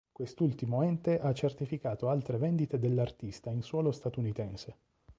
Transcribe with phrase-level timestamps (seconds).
[0.11, 4.75] Quest'ultimo ente ha certificato altre vendite dell'artista in suolo statunitense.